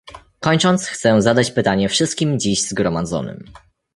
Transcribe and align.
Kończąc, 0.39 0.85
chcę 0.87 1.21
zadać 1.21 1.51
pytanie 1.51 1.89
wszystkim 1.89 2.39
dziś 2.39 2.61
zgromadzonym 2.67 3.45